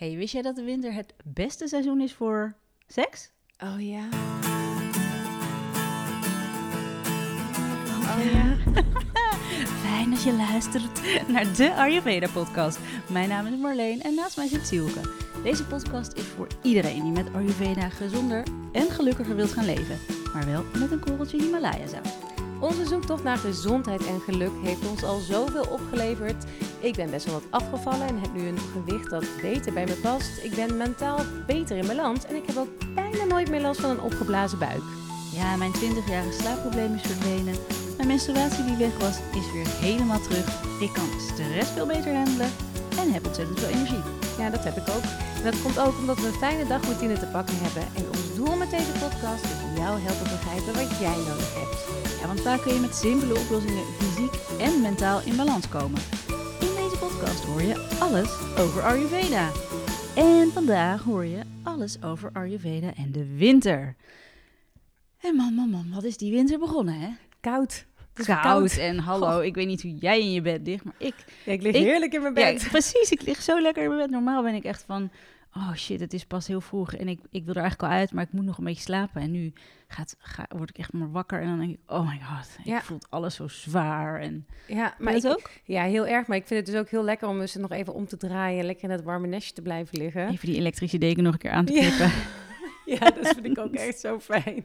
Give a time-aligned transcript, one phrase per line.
[0.00, 2.54] Hey, wist jij dat de winter het beste seizoen is voor
[2.86, 3.30] seks?
[3.58, 4.08] Oh ja.
[8.00, 8.56] Oh ja.
[9.84, 12.78] Fijn dat je luistert naar de Ayurveda-podcast.
[13.08, 15.00] Mijn naam is Marleen en naast mij zit Sielke.
[15.42, 18.42] Deze podcast is voor iedereen die met Ayurveda gezonder
[18.72, 19.98] en gelukkiger wilt gaan leven.
[20.32, 22.29] Maar wel met een korreltje Himalaya-zout.
[22.60, 26.44] Onze zoektocht naar gezondheid en geluk heeft ons al zoveel opgeleverd.
[26.80, 29.94] Ik ben best wel wat afgevallen en heb nu een gewicht dat beter bij me
[30.02, 30.30] past.
[30.42, 33.90] Ik ben mentaal beter in balans en ik heb ook bijna nooit meer last van
[33.90, 34.82] een opgeblazen buik.
[35.32, 37.54] Ja, mijn 20-jarige slaapprobleem is verdwenen.
[37.96, 40.46] Mijn menstruatie die weg was, is weer helemaal terug.
[40.80, 42.50] Ik kan stress veel beter handelen
[42.98, 44.02] en heb ontzettend veel energie.
[44.38, 45.04] Ja, dat heb ik ook.
[45.36, 47.82] En dat komt ook omdat we een fijne dagroutine te pakken hebben.
[47.96, 52.20] En doel met deze podcast is jou helpen begrijpen wat jij nodig hebt.
[52.20, 56.00] Ja, want vaak kun je met simpele oplossingen fysiek en mentaal in balans komen.
[56.60, 59.50] In deze podcast hoor je alles over Ayurveda.
[60.16, 63.96] En vandaag hoor je alles over Ayurveda en de winter.
[65.20, 67.08] En man, man, man, wat is die winter begonnen, hè?
[67.40, 67.86] Koud.
[68.16, 71.14] Is Koud en hallo, ik weet niet hoe jij in je bed ligt, maar ik...
[71.44, 72.68] Ja, ik lig Ik- heerlijk in mijn Ja, bed.
[72.70, 74.10] precies, ik lig zo lekker in mijn bed.
[74.10, 75.10] Normaal ben ik echt van,
[75.56, 78.12] oh shit, het is pas heel vroeg en ik, ik wil er eigenlijk al uit,
[78.12, 79.22] maar ik moet nog een beetje slapen.
[79.22, 79.52] En nu
[79.88, 82.64] gaat, ga, word ik echt maar wakker en dan denk ik, oh my god, ik
[82.64, 82.80] Ja.
[82.80, 84.20] voel alles zo zwaar.
[84.20, 85.50] En, Ja, maar ik, ook?
[85.64, 86.26] ja, heel erg.
[86.26, 88.64] Maar ik vind het dus ook heel lekker om dus nog even om te draaien.
[88.64, 90.28] Lekker in het warme nestje te blijven liggen.
[90.28, 92.10] Even die elektrische deken nog een keer aan te knippen.
[92.84, 94.64] Ja, dat vind ik ook echt zo fijn.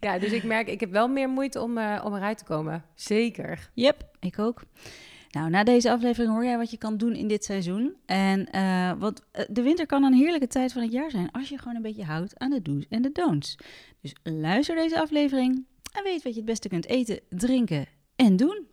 [0.00, 2.84] Ja, dus ik merk, ik heb wel meer moeite om, eh, om eruit te komen.
[2.94, 3.70] Zeker.
[3.74, 4.62] Yep, ik ook.
[5.32, 7.94] Nou, na deze aflevering hoor jij wat je kan doen in dit seizoen.
[8.06, 11.48] En eh, wat, eh, de winter kan een heerlijke tijd van het jaar zijn als
[11.48, 13.56] je gewoon een beetje houdt aan de do's en de don'ts.
[14.00, 18.66] Dus luister deze aflevering en weet wat je het beste kunt eten, drinken en doen.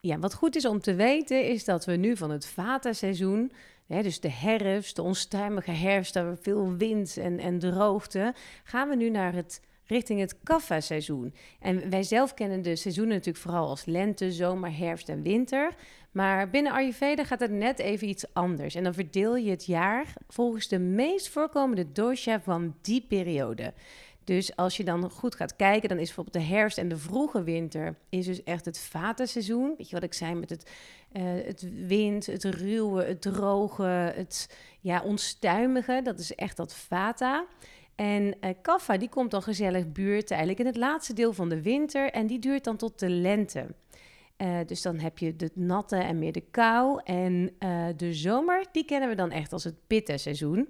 [0.00, 3.52] Ja, wat goed is om te weten is dat we nu van het Vata-seizoen,
[3.86, 8.96] hè, dus de herfst, de onstuimige herfst, daar veel wind en, en droogte, gaan we
[8.96, 9.60] nu naar het
[9.90, 11.34] richting het Kapha-seizoen.
[11.60, 15.74] En wij zelf kennen de seizoenen natuurlijk vooral als lente, zomer, herfst en winter.
[16.10, 18.74] Maar binnen Ayurveda gaat het net even iets anders.
[18.74, 23.72] En dan verdeel je het jaar volgens de meest voorkomende dosha van die periode.
[24.24, 27.42] Dus als je dan goed gaat kijken, dan is bijvoorbeeld de herfst en de vroege
[27.42, 29.74] winter is dus echt het vata-seizoen.
[29.76, 30.70] Weet je wat ik zei met het,
[31.12, 33.82] eh, het wind, het ruwe, het droge,
[34.14, 36.00] het ja, onstuimige.
[36.04, 37.46] Dat is echt dat vata.
[38.00, 41.62] En eh kaffa, die komt dan gezellig buurt eigenlijk in het laatste deel van de
[41.62, 43.66] winter en die duurt dan tot de lente.
[44.36, 47.00] Eh, dus dan heb je de natte en meer de kou.
[47.04, 50.68] En eh, de zomer, die kennen we dan echt als het pitta-seizoen.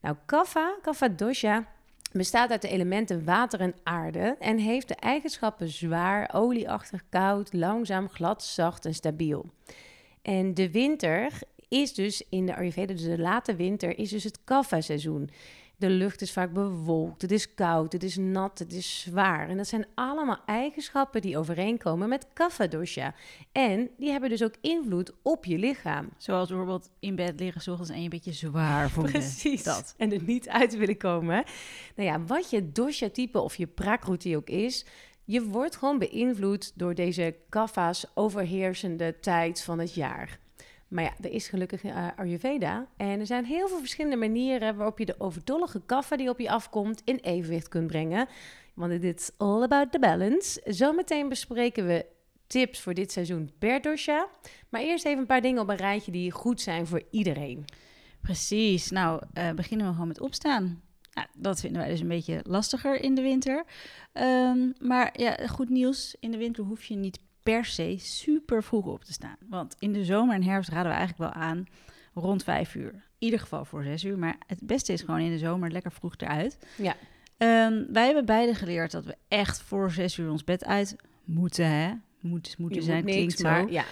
[0.00, 1.68] Nou, kaffa, kaffa dosha,
[2.12, 8.08] bestaat uit de elementen water en aarde en heeft de eigenschappen zwaar, olieachtig, koud, langzaam,
[8.08, 9.50] glad, zacht en stabiel.
[10.22, 11.32] En de winter
[11.68, 15.30] is dus in de Ayurveda, dus de late winter, is dus het kapha-seizoen.
[15.82, 19.48] De lucht is vaak bewolkt, het is koud, het is nat, het is zwaar.
[19.48, 23.14] En dat zijn allemaal eigenschappen die overeenkomen met kapha dosha.
[23.52, 26.08] En die hebben dus ook invloed op je lichaam.
[26.16, 29.12] Zoals bijvoorbeeld in bed liggen 's ochtends en je een beetje zwaar voelen.
[29.20, 29.62] Precies.
[29.62, 29.94] Dat.
[29.96, 31.44] En er niet uit willen komen.
[31.96, 34.84] Nou ja, wat je dosha-type of je prakroetie ook is...
[35.24, 40.40] je wordt gewoon beïnvloed door deze kaffa's overheersende tijd van het jaar.
[40.92, 42.86] Maar ja, er is gelukkig eh, Ayurveda.
[42.96, 44.76] En er zijn heel veel verschillende manieren...
[44.76, 48.28] waarop je de overdollige kaffa die op je afkomt in evenwicht kunt brengen.
[48.74, 50.60] Want dit is all about the balance.
[50.64, 52.06] Zometeen bespreken we
[52.46, 54.28] tips voor dit seizoen per dosha.
[54.68, 57.64] Maar eerst even een paar dingen op een rijtje die goed zijn voor iedereen.
[58.20, 58.90] Precies.
[58.90, 60.82] Nou, eh, beginnen we gewoon met opstaan.
[61.14, 63.64] Nou, dat vinden wij dus een beetje lastiger in de winter.
[64.12, 66.16] Ehm, maar ja, goed nieuws.
[66.20, 69.36] In de winter hoef je niet per se super vroeg op te staan.
[69.48, 71.64] Want in de zomer en herfst raden we eigenlijk wel aan
[72.14, 72.92] rond vijf uur.
[72.92, 74.18] In ieder geval voor zes uur.
[74.18, 76.58] Maar het beste is gewoon in de zomer lekker vroeg eruit.
[76.76, 76.96] Ja.
[77.36, 81.66] Ehm, wij hebben beide geleerd dat we echt voor zes uur ons bed uit moeten.
[81.66, 81.92] Hè?
[82.20, 83.48] Moet, moeten Je zijn, moet klinkt zo.
[83.48, 83.84] maar ja.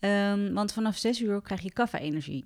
[0.00, 2.44] Ehm, want vanaf 6 uur krijg je kaffa-energie.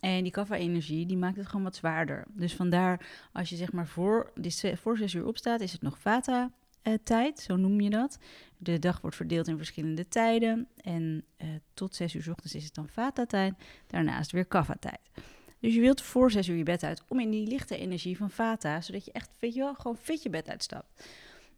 [0.00, 2.24] En die kaffa-energie die maakt het gewoon wat zwaarder.
[2.28, 4.32] Dus vandaar, als je zeg maar voor,
[4.74, 5.98] voor 6 uur opstaat, is het nog
[6.82, 8.18] vata-tijd, zo noem je dat.
[8.58, 10.68] De dag wordt verdeeld in verschillende tijden.
[10.76, 13.54] En eh, tot 6 uur ochtends is het dan vata-tijd.
[13.86, 15.00] Daarnaast weer kaffa-tijd.
[15.58, 18.30] Dus je wilt voor 6 uur je bed uit om in die lichte energie van
[18.30, 21.04] vata, zodat je echt, weet je wel, gewoon fit je bed uitstapt.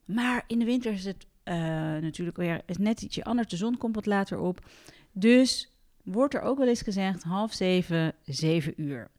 [0.05, 1.55] Maar in de winter is het eh,
[2.01, 3.49] natuurlijk weer net ietsje anders.
[3.49, 4.67] De zon komt wat later op.
[5.13, 5.73] Dus
[6.03, 9.11] wordt er ook wel eens gezegd half zeven, zeven uur.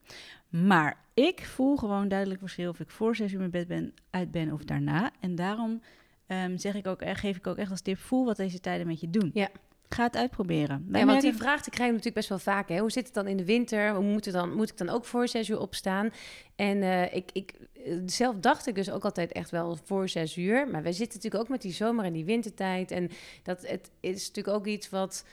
[0.61, 4.31] Maar ik voel gewoon duidelijk verschil of ik voor zes uur mijn bed ben, uit
[4.31, 5.11] ben of daarna.
[5.19, 5.81] En daarom
[6.27, 8.87] ehm, zeg ik ook, eh, geef ik ook echt als tip, voel wat deze tijden
[8.87, 9.31] met je doen.
[9.33, 9.49] Ja.
[9.89, 10.85] Ga het uitproberen.
[10.87, 12.69] Wij Ja, want die vraag die krijg je natuurlijk best wel vaak.
[12.69, 12.79] Hè?
[12.79, 13.95] Hoe zit het dan in de winter?
[13.95, 16.09] Hoe moet, dan, moet ik dan ook voor zes uur opstaan?
[16.55, 17.53] En eh, ik, ik,
[17.85, 20.67] eh, zelf dacht ik dus ook altijd echt wel voor zes uur.
[20.67, 22.91] Maar wij zitten natuurlijk ook met die zomer- en die wintertijd.
[22.91, 23.09] En
[23.43, 25.25] dat het is natuurlijk ook iets wat,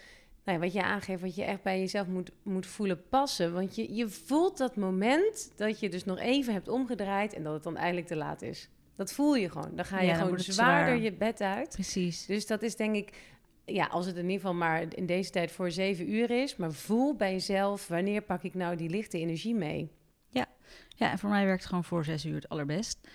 [0.50, 3.52] nou ja, wat je aangeeft, wat je echt bij jezelf moet, moet voelen passen.
[3.52, 7.52] Want je, je voelt dat moment dat je dus nog even hebt omgedraaid en dat
[7.52, 8.69] het dan eindelijk te laat is.
[8.97, 9.70] Dat voel je gewoon.
[9.75, 11.02] Dan ga je Ja, gewoon zwaarder zwaar.
[11.05, 11.69] je bed uit.
[11.69, 12.26] Precies.
[12.26, 13.12] Dus dat is denk ik,
[13.64, 16.73] ja, als het in ieder geval maar in deze tijd voor zeven uur is, maar
[16.73, 19.91] voel bij jezelf, wanneer pak ik nou die lichte energie mee?
[20.96, 23.08] Ja, en voor mij werkt het gewoon voor zes uur het allerbest.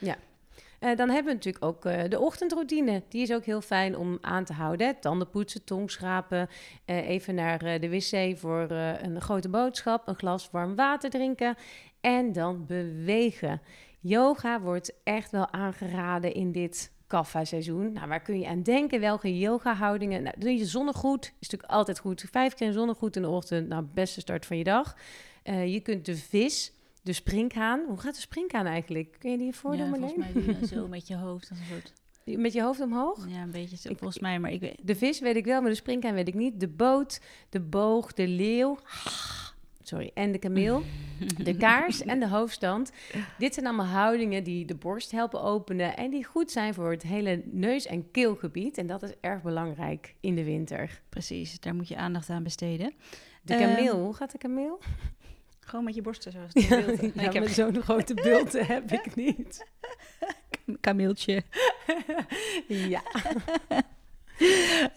[0.79, 3.03] Eh, dan hebben we natuurlijk ook eh, de ochtendroutine.
[3.09, 4.87] Die is ook heel fijn om aan te houden.
[4.87, 4.93] Hè?
[4.93, 6.47] Tanden poetsen, tong schrapen,
[6.85, 8.69] eh, even naar de wc voor
[9.01, 11.55] een grote boodschap, een glas warm water drinken
[12.01, 13.61] en dan bewegen.
[13.99, 17.93] Yoga wordt echt wel aangeraden in dit kaffa-seizoen.
[17.93, 18.99] Nou, waar kun je aan denken?
[18.99, 20.23] Welke yoga-houdingen?
[20.23, 22.25] Nou, doe je zonnegoed, is natuurlijk altijd goed.
[22.31, 24.97] Vijf keer een zonnegoed in de ochtend, nou, beste start van je dag.
[25.43, 26.73] Je kunt de vis,
[27.05, 27.83] de springhaan.
[27.87, 29.15] Hoe gaat de springhaan eigenlijk?
[29.19, 31.49] Kun je die voordoen, ja, volgens mij dan zo met je hoofd.
[31.49, 31.93] Als een soort,
[32.39, 33.25] Met je hoofd omhoog?
[33.29, 34.39] ja, een beetje zo, Ik- volgens mij.
[34.39, 34.75] Maar ik weet...
[34.83, 36.59] De vis weet ik wel, maar de springhaan weet ik niet.
[36.59, 38.77] De boot, de boog, de leeuw.
[39.83, 40.83] Sorry, en de kameel.
[41.43, 42.91] De kaars en de hoofdstand.
[43.37, 45.97] Dit zijn allemaal houdingen die de borst helpen openen.
[45.97, 48.77] En die goed zijn voor het hele neus- en keelgebied.
[48.77, 51.01] En dat is erg belangrijk in de winter.
[51.09, 52.93] Precies, daar moet je aandacht aan besteden.
[53.41, 54.79] De Ehm, kameel, hoe gaat de kameel?
[55.65, 57.15] Gewoon met je borsten zoals het beeld.
[57.15, 59.65] Ja, ik heb met zo'n grote beeld heb ik niet.
[60.79, 61.43] kameeltje.
[62.67, 63.01] Ja.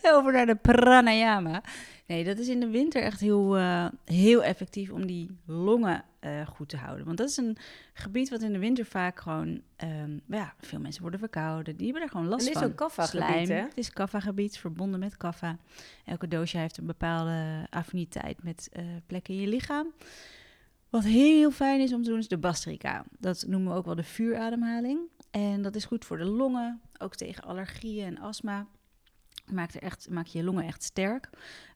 [0.02, 1.62] Over naar de pranayama.
[2.06, 6.46] Nee, dat is in de winter echt heel, eh, heel effectief om die longen eh,
[6.46, 7.04] goed te houden.
[7.04, 7.56] Want dat is een
[7.92, 9.60] gebied wat in de winter vaak gewoon...
[9.76, 11.76] ehm, ja, veel mensen worden verkouden.
[11.76, 12.70] Die hebben er gewoon last dit is van.
[12.70, 13.54] ook kaffa-gebied, hè?
[13.54, 15.56] Het is kaffa-gebied, verbonden met kaffa.
[16.04, 19.92] Elke doosje heeft een bepaalde affiniteit met eh, plekken in je lichaam.
[20.90, 23.04] Wat heel fijn is om te doen, is de bastrika.
[23.18, 25.00] Dat noemen we ook wel de vuurademhaling.
[25.30, 28.66] En dat is goed voor de longen, ook tegen allergieën en astma.
[29.46, 31.30] Maakt, er echt, maakt je longen echt sterk.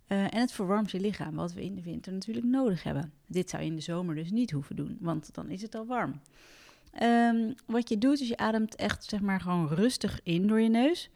[0.06, 3.12] Eh, en het verwarmt je lichaam, wat we in de winter natuurlijk nodig hebben.
[3.26, 5.86] Dit zou je in de zomer dus niet hoeven doen, want dan is het al
[5.86, 6.20] warm.
[6.92, 10.68] Ehm, wat je doet, is je ademt echt zeg maar gewoon rustig in door je
[10.68, 11.10] neus.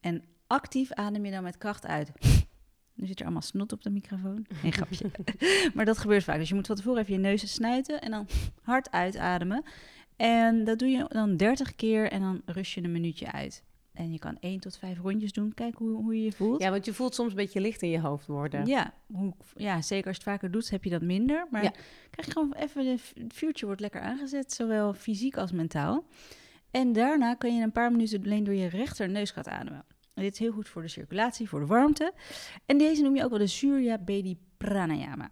[0.00, 2.12] En actief adem je dan met kracht uit.
[3.00, 4.46] Nu zit er allemaal snot op de microfoon.
[4.60, 5.10] Geen grapje.
[5.74, 6.38] maar dat gebeurt vaak.
[6.38, 8.26] Dus je moet van tevoren even je neus snuiten en dan
[8.62, 9.62] hard uitademen.
[10.16, 13.62] En dat doe je dan 30 keer en dan rust je een minuutje uit.
[13.92, 15.54] En je kan 1 tot 5 rondjes doen.
[15.54, 16.62] Kijk hoe, hoe je je voelt.
[16.62, 18.66] ja, want je voelt soms een beetje licht in je hoofd worden.
[18.66, 21.46] Ja, hoe, ja, zeker als je het vaker doet, heb je dat minder.
[21.50, 21.70] Maar Ja.
[22.10, 26.04] krijg je gewoon even, de, het vuurtje wordt lekker aangezet, zowel fysiek als mentaal.
[26.70, 29.84] En daarna kun je een paar minuten alleen door je rechter neusgat ademen.
[30.18, 32.12] En dit is heel goed voor de circulatie, voor de warmte.
[32.66, 35.30] En deze noem je ook wel de Surya Bedi Pranayama.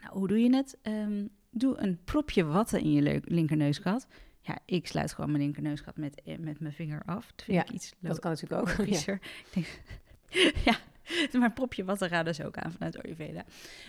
[0.00, 0.78] Nou, hoe doe je het?
[0.82, 4.06] Ehm, doe een propje watten in je linkerneusgat.
[4.40, 7.26] Ja, ik sluit gewoon mijn linkerneusgat met, eh, met mijn vinger af.
[7.26, 8.68] Dat vind Ja, ik iets Dat kan natuurlijk ook.
[8.68, 8.76] Ja.
[8.78, 9.14] logischer.
[9.14, 9.82] Ik denk,
[10.68, 13.44] ja, maar propje watten raden dus ook aan vanuit Ayurveda.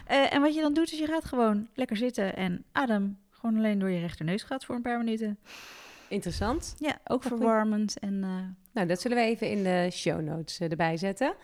[0.05, 3.57] Eh, en wat je dan doet, is je gaat gewoon lekker zitten en adem gewoon
[3.57, 5.39] alleen door je rechterneusgat voor een paar minuten.
[6.09, 6.75] Interessant.
[6.77, 8.29] Ja, ook verwarmend en eh,
[8.73, 11.35] Nou, dat zullen we even in de show notes eh, erbij zetten.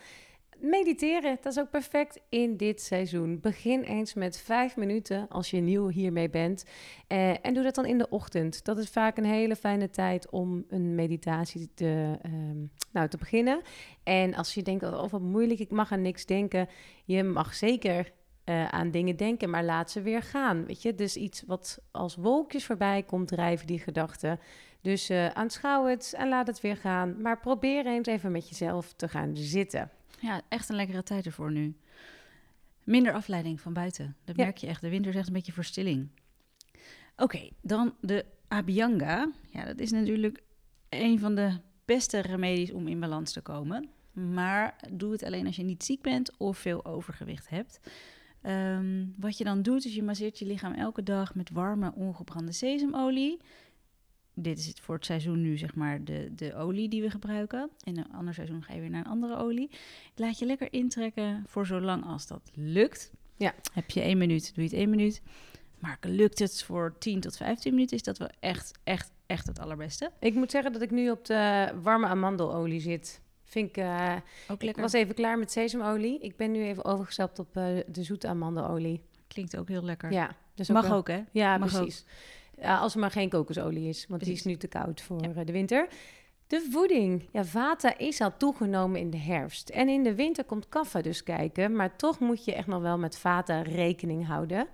[0.60, 3.40] Mediteren, dat is ook perfect in dit seizoen.
[3.40, 6.66] Begin eens met vijf minuten als je nieuw hiermee bent.
[7.08, 8.64] Eh, en doe dat dan in de ochtend.
[8.64, 12.58] Dat is vaak een hele fijne tijd om een meditatie te, ehm,
[12.92, 13.62] nou, te beginnen.
[14.04, 16.68] En als je denkt, oh wat moeilijk, ik mag aan niks denken.
[17.06, 18.12] Je mag zeker
[18.46, 20.66] eh, aan dingen denken, maar laat ze weer gaan.
[20.66, 24.40] Weet je, dus iets wat als wolkjes voorbij komt drijven, die gedachten.
[24.82, 27.22] Dus eh, aanschouw het en laat het weer gaan.
[27.22, 29.90] Maar probeer eens even met jezelf te gaan zitten.
[30.20, 31.76] ja, echt een lekkere tijd ervoor nu.
[32.84, 34.16] Minder afleiding van buiten.
[34.24, 34.44] Dat Ja.
[34.44, 34.82] merk je echt.
[34.82, 36.10] De winter is echt een beetje verstilling.
[37.18, 39.32] Oké, dan de Abhyanga.
[39.52, 40.42] Ja, dat is natuurlijk
[40.90, 43.90] een van de beste remedies om in balans te komen.
[44.12, 47.80] Maar doe het alleen als je niet ziek bent of veel overgewicht hebt.
[48.46, 52.52] Ehm, wat je dan doet, is je masseert je lichaam elke dag met warme, ongebrande
[52.52, 53.38] sesamolie.
[54.34, 57.70] Dit is het voor het seizoen nu, zeg maar, de, de olie die we gebruiken.
[57.84, 59.70] In een ander seizoen ga je weer naar een andere olie.
[60.16, 63.12] Laat je lekker intrekken voor zolang als dat lukt.
[63.36, 63.54] Ja.
[63.74, 65.22] Heb je één minuut, doe je het één minuut.
[65.80, 69.60] Maar lukt het voor 10 tot 15 minuten, is dat wel echt, echt, echt het
[69.60, 70.12] allerbeste.
[70.20, 73.22] Ik moet zeggen dat ik nu op de warme amandelolie zit.
[73.56, 74.14] Vind ik, eh,
[74.48, 74.82] Ook ik lekker.
[74.84, 76.20] was even klaar met sesamolie.
[76.20, 79.02] Ik ben nu even overgestapt op eh, de zoete amandelolie.
[79.28, 80.12] Klinkt ook heel lekker.
[80.12, 81.24] Ja, dus Mag wel- ook, hè?
[81.32, 82.06] Ja, Mag precies.
[82.62, 85.52] Als er maar geen kokosolie is, want die is nu te koud voor eh, de
[85.52, 85.88] winter.
[86.48, 87.28] De voeding.
[87.32, 89.70] Ja, vata is al toegenomen in de herfst.
[89.70, 91.76] En in de winter komt kaffa dus kijken.
[91.76, 94.68] Maar toch moet je echt nog wel met vata rekening houden.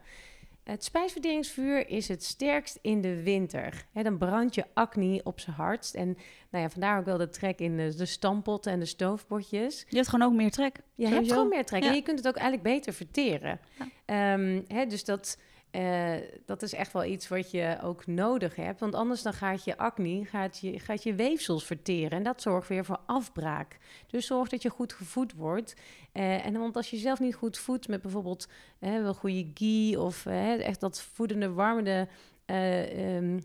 [0.63, 3.86] Het spijsverteringsvuur is het sterkst in de winter.
[3.94, 5.96] dan brand je acne op zijn hardst.
[5.96, 6.18] En
[6.51, 9.86] nou ja, vandaar ook wel de trek in de, de stampotten en de stoofpotjes.
[9.89, 10.80] Je hebt gewoon ook meer trek.
[10.96, 11.84] Je hebt gewoon meer trek.
[11.84, 13.60] En je kunt het ook eigenlijk beter verteren.
[13.77, 13.88] Ja.
[14.06, 15.38] Ehm, dus dat
[15.72, 16.13] uh,
[16.46, 18.80] dat is echt wel iets wat je ook nodig hebt.
[18.80, 22.12] Want anders dan gaat je acne, gaat je, gaat je weefsels verteren.
[22.12, 23.78] En dat zorgt weer voor afbraak.
[24.08, 25.75] Dus zorg dat je goed gevoed wordt.
[26.13, 28.48] Uh, en want als je zelf niet goed voedt met bijvoorbeeld
[28.80, 30.00] uh, wel goede ghee...
[30.00, 32.08] of echt dat voedende, warmende
[32.46, 33.40] um,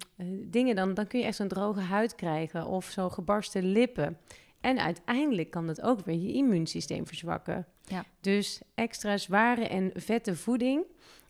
[0.45, 0.77] dingen...
[0.77, 4.19] Dan, dan kun je echt zo'n droge huid krijgen of zo gebarsten lippen.
[4.61, 7.67] En uiteindelijk kan dat ook weer je immuunsysteem verzwakken.
[7.85, 8.05] Ja.
[8.21, 10.85] Dus extra zware en vette voeding...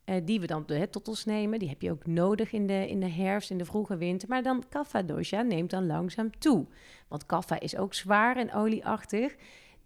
[0.06, 1.58] Uh, die we dan hè, tot ons nemen.
[1.58, 4.28] Die heb je ook nodig in de, in de herfst, in de vroege winter.
[4.28, 6.66] Maar dan kaffa dosha neemt dan langzaam toe.
[7.08, 9.36] Want kaffa is ook zwaar en olieachtig.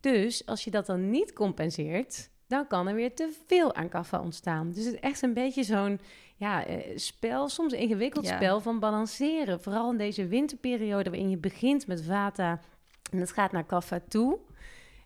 [0.00, 4.21] Dus als je dat dan niet compenseert, dan kan er weer te veel aan kaffa
[4.21, 4.73] ontstaan.
[4.73, 6.00] Dus het is echt een beetje zo'n
[6.37, 9.62] ja, uh, spel, soms een ingewikkeld spel van balanceren.
[9.62, 12.61] Vooral in deze winterperiode waarin je begint met vata
[13.12, 14.39] en het gaat naar kaffa toe.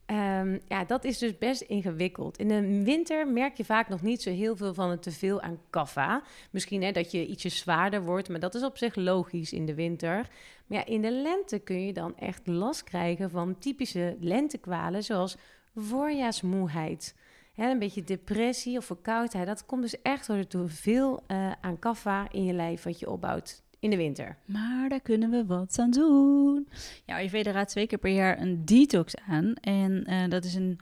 [0.07, 2.39] Um, ja, dat is dus best ingewikkeld.
[2.39, 5.59] In de winter merk je vaak nog niet zo heel veel van het teveel aan
[5.71, 6.23] kaffa.
[6.51, 9.75] Misschien hè, dat je ietsje zwaarder wordt, maar dat is op zich logisch in de
[9.75, 10.29] winter.
[10.67, 15.37] Maar ja, in de lente kun je dan echt last krijgen van typische lentekwalen, zoals
[15.75, 17.15] voorjaarsmoeheid.
[17.57, 19.47] een beetje depressie of verkoudheid.
[19.47, 22.99] Dat komt dus echt door het te veel uh, aan kaffa in je lijf wat
[22.99, 24.37] je opbouwt in de winter.
[24.45, 26.69] Maar daar kunnen we wat aan doen.
[27.05, 29.55] Ja, Ayurveda raadt twee keer per jaar een detox aan.
[29.55, 30.79] En uh, dat is een...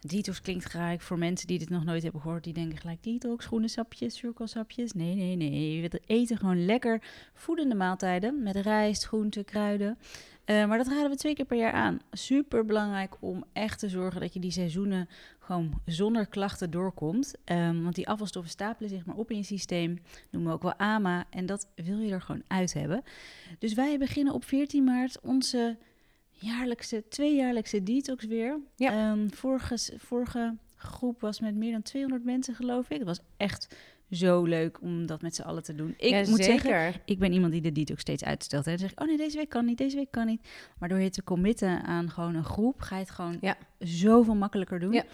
[0.00, 2.44] Detox klinkt gelijk voor mensen die dit nog nooit hebben gehoord.
[2.44, 4.92] Die denken gelijk detox, groene sapjes, cirkelsapjes.
[4.92, 5.88] Nee, nee, nee.
[5.88, 7.02] We eten gewoon lekker
[7.34, 9.98] voedende maaltijden met rijst, groenten, kruiden.
[10.46, 12.00] Uh, maar dat raden we twee keer per jaar aan.
[12.12, 15.08] Super belangrijk om echt te zorgen dat je die seizoenen
[15.52, 17.34] gewoon zonder klachten doorkomt.
[17.44, 19.98] Um, want die afvalstoffen stapelen zich maar op in je systeem.
[20.30, 21.24] Noemen we ook wel AMA.
[21.30, 23.02] En dat wil je er gewoon uit hebben.
[23.58, 25.76] Dus wij beginnen op 14 maart onze
[26.30, 28.60] jaarlijkse, tweejaarlijkse detox weer.
[28.76, 29.10] Ja.
[29.10, 32.98] Um, vorige, vorige groep was met meer dan 200 mensen, geloof ik.
[32.98, 33.76] Dat was echt
[34.10, 35.94] zo leuk om dat met z'n allen te doen.
[35.96, 38.64] Ik moet zeggen, ik ben iemand die de detox steeds uitstelt.
[38.64, 40.48] En dan zeg ik, oh nee, deze week kan niet, deze week kan niet.
[40.78, 43.56] Maar door je te committen aan gewoon een groep, ga je het gewoon ja.
[43.78, 44.92] zoveel makkelijker doen.
[44.92, 45.04] Ja.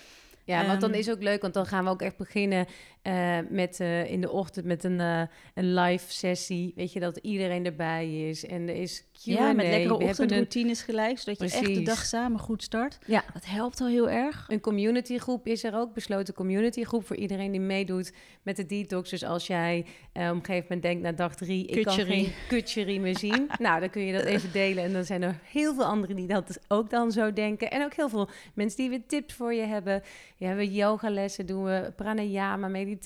[0.49, 2.67] Ja, want dan ehm, is ook leuk, want dan gaan we ook echt beginnen
[3.09, 5.23] uh, met uh, in de ochtend met een, uh,
[5.55, 6.73] een live sessie.
[6.77, 8.47] Weet je, dat iedereen erbij is.
[8.47, 9.31] En er is Q&A.
[9.31, 10.85] Ja, met lekkere ochtendroutines een...
[10.85, 12.99] gelijk, zodat je echt de dag samen goed start.
[13.07, 13.25] Ja.
[13.33, 14.47] Dat helpt al heel erg.
[14.49, 18.13] Een communitygroep is er ook, besloten communitygroep voor iedereen die meedoet
[18.43, 19.11] met de detox.
[19.11, 19.79] Dus als jij
[20.13, 23.51] op een gegeven moment denkt na dag drie, ik kan geen kutcherie meer zien.
[23.59, 24.85] nou, dan kun je dat even delen.
[24.85, 27.71] En dan zijn er heel veel anderen die dat ook dan zo denken.
[27.71, 30.03] En ook heel veel mensen die weer tips voor je hebben.
[30.37, 32.98] Ja, we yogalessen doen we, pranayama, meditatie.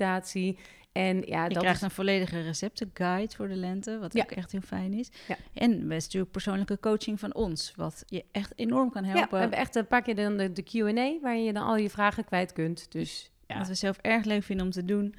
[0.92, 4.60] En ja, je dat krijgt een volledige receptenguide voor de lente, wat ook echt heel
[4.60, 5.10] fijn is.
[5.28, 5.36] Ja.
[5.54, 9.22] En best natuurlijk persoonlijke coaching van ons, wat je echt enorm kan helpen.
[9.22, 11.76] Ja, we hebben echt een paar keer dan de, de Q&A, waar je dan al
[11.76, 12.92] je vragen kwijt kunt.
[12.92, 13.58] Dus ja.
[13.58, 15.14] Wat we zelf erg leuk vinden om te doen.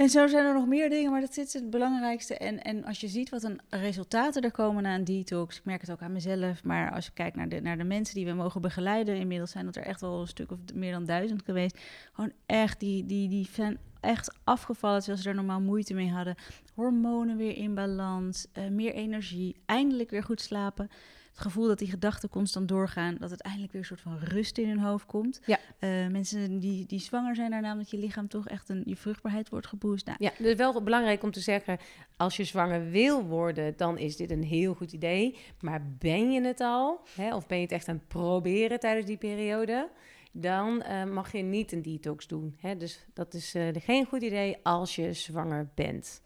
[0.00, 2.36] En zo zijn er nog meer dingen, maar dat is het belangrijkste.
[2.36, 5.80] En, en als je ziet wat een resultaten er komen na een detox, ik merk
[5.80, 8.32] het ook aan mezelf, maar als je kijkt naar de, naar de mensen die we
[8.32, 11.78] mogen begeleiden, inmiddels zijn dat er echt wel een stuk of meer dan duizend geweest.
[12.12, 16.34] Gewoon echt, die, die, die zijn echt afgevallen terwijl ze er normaal moeite mee hadden.
[16.74, 20.90] Hormonen weer in balans, uh, meer energie, eindelijk weer goed slapen
[21.30, 24.58] het gevoel dat die gedachten constant doorgaan, dat het eindelijk weer een soort van rust
[24.58, 25.40] in hun hoofd komt.
[25.46, 25.58] Ja.
[25.80, 29.48] Uh, mensen die, die zwanger zijn daarna, dat je lichaam toch echt een, je vruchtbaarheid
[29.48, 30.06] wordt geboost.
[30.06, 31.78] Nou, ja, dus wel belangrijk om te zeggen,
[32.16, 35.36] als je zwanger wil worden, dan is dit een heel goed idee.
[35.60, 39.06] Maar ben je het al, hè, of ben je het echt aan het proberen tijdens
[39.06, 39.88] die periode?
[40.32, 42.56] dan uh, mag je niet een detox doen.
[42.60, 42.76] Hè?
[42.76, 46.22] Dus dat is uh, geen goed idee als je zwanger bent.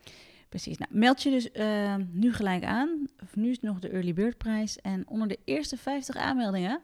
[0.54, 0.78] Precies.
[0.78, 3.08] Nou, meld je dus uh, nu gelijk aan.
[3.32, 4.80] Nu is nog de Early Bird prijs.
[4.80, 6.80] En onder de eerste 50 aanmeldingen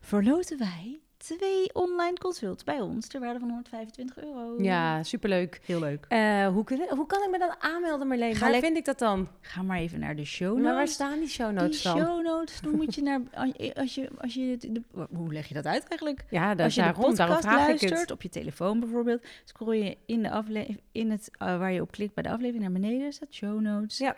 [0.00, 4.62] verloten wij twee online consults bij ons ter waarde van 125 euro.
[4.62, 5.60] Ja, superleuk.
[5.64, 6.06] Heel leuk.
[6.08, 8.38] Uh, hoe, kun, hoe kan ik me dan aanmelden, Marleen?
[8.38, 9.28] Waar vind ik dat dan?
[9.40, 10.64] Ga maar even naar de show notes.
[10.64, 13.20] Maar waar staan die show notes die show notes, dan moet je naar...
[13.74, 14.82] Als je, als je de,
[15.14, 16.24] hoe leg je dat uit eigenlijk?
[16.30, 20.30] Ja, als je daarom, de podcast luistert, op je telefoon bijvoorbeeld, scroll je in, de
[20.30, 23.60] aflevering, in het, uh, waar je op klikt bij de aflevering naar beneden, staat show
[23.60, 23.98] notes.
[23.98, 24.16] Ja.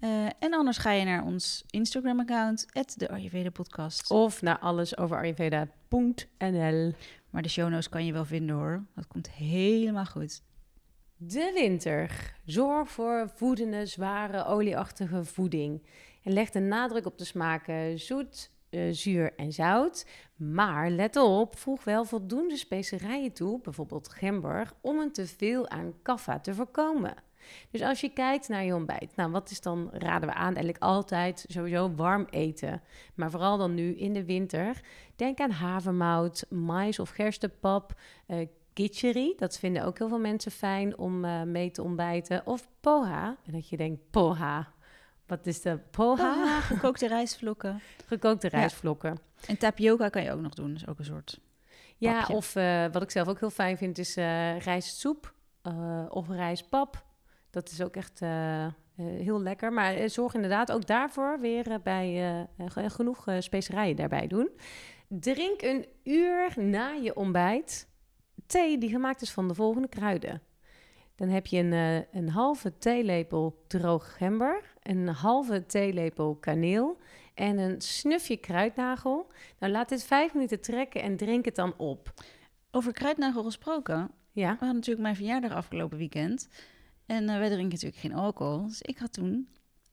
[0.00, 4.10] Uh, en anders ga je naar ons Instagram-account, de Ayurveda Podcast.
[4.10, 6.92] Of naar alles over Ayurveda.nl.
[7.30, 8.84] Maar de show notes kan je wel vinden hoor.
[8.94, 10.42] Dat komt helemaal goed.
[11.16, 12.34] De winter.
[12.44, 15.82] Zorg voor voedende, zware, olieachtige voeding.
[16.22, 20.06] En leg de nadruk op de smaken zoet, uh, zuur en zout.
[20.36, 26.40] Maar let op, voeg wel voldoende specerijen toe, bijvoorbeeld gember, om een teveel aan kaffa
[26.40, 27.14] te voorkomen.
[27.70, 30.78] Dus als je kijkt naar je ontbijt, nou wat is dan, raden we aan, eigenlijk
[30.78, 32.82] altijd sowieso warm eten.
[33.14, 34.80] Maar vooral dan nu in de winter.
[35.16, 37.94] Denk aan havermout, mais of gerstepap,
[38.26, 39.34] uh, kitchery.
[39.36, 42.46] Dat vinden ook heel veel mensen fijn om uh, mee te ontbijten.
[42.46, 43.36] Of poha.
[43.46, 44.72] En dat je denkt, poha,
[45.26, 46.34] wat is de poha?
[46.34, 47.80] poha gekookte rijstvlokken.
[48.06, 49.18] Gekookte rijstvlokken.
[49.46, 51.40] En tapioca kan je ook nog doen, dat is ook een soort
[51.96, 55.36] Ja, of uh, wat ik zelf ook heel fijn vind, is uh, rijstsoep
[56.08, 57.06] of rijstpap.
[57.50, 58.20] Dat is ook echt
[58.96, 59.72] heel lekker.
[59.72, 64.50] Maar zorg inderdaad ook daarvoor weer bij genoeg specerijen daarbij doen.
[65.08, 67.88] Drink een uur na je ontbijt
[68.46, 70.42] thee die gemaakt is van de volgende kruiden.
[71.14, 76.98] Dan heb je een, een halve theelepel droog gember, een halve theelepel kaneel
[77.34, 79.30] en een snufje kruidnagel.
[79.58, 82.12] Nou, laat dit vijf minuten trekken en drink het dan op.
[82.70, 84.10] Over kruidnagel gesproken.
[84.32, 84.50] Ja.
[84.50, 86.48] We hadden natuurlijk mijn verjaardag afgelopen weekend.
[87.08, 88.66] En uh, wij drinken natuurlijk geen alcohol.
[88.66, 89.48] Dus ik had toen